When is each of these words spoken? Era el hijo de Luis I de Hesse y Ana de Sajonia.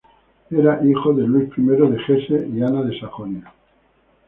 Era 0.49 0.79
el 0.79 0.89
hijo 0.89 1.13
de 1.13 1.27
Luis 1.27 1.49
I 1.55 1.61
de 1.61 2.01
Hesse 2.07 2.49
y 2.51 2.63
Ana 2.63 2.81
de 2.81 2.99
Sajonia. 2.99 3.53